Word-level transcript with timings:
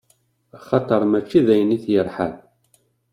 Axaṭer 0.57 1.01
mačči 1.11 1.39
dayen 1.47 1.75
i 1.75 1.77
t-yerḥan. 1.83 2.35